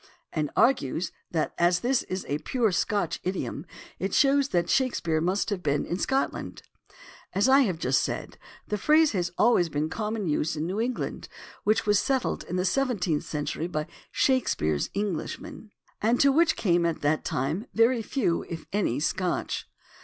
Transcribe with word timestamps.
and 0.33 0.49
argues 0.55 1.11
that 1.29 1.53
as 1.59 1.81
this 1.81 2.01
is 2.01 2.25
a 2.27 2.39
pure 2.39 2.71
Scotch 2.71 3.19
idiom 3.23 3.67
it 3.99 4.15
shows 4.15 4.47
that 4.47 4.67
Shakespeare 4.67 5.21
must 5.21 5.51
have 5.51 5.61
been 5.61 5.85
in 5.85 5.99
Scotland. 5.99 6.63
As 7.35 7.47
I 7.47 7.59
have 7.59 7.77
just 7.77 8.01
said, 8.01 8.39
the 8.67 8.79
phrase 8.79 9.11
has 9.11 9.31
always 9.37 9.69
been 9.69 9.83
in 9.83 9.89
common 9.89 10.25
use 10.25 10.55
in 10.55 10.65
New 10.65 10.81
England, 10.81 11.27
which 11.65 11.85
was 11.85 11.99
settled 11.99 12.43
in 12.45 12.55
the 12.55 12.65
seventeenth 12.65 13.25
century 13.25 13.67
by 13.67 13.85
Shakespeare's 14.11 14.89
Englishmen, 14.95 15.69
and 16.01 16.19
to 16.19 16.31
which 16.31 16.55
came 16.55 16.83
at 16.83 17.01
that 17.01 17.23
time 17.23 17.67
very 17.75 18.01
few, 18.01 18.41
if 18.49 18.65
any, 18.73 18.99
Scotch. 18.99 19.67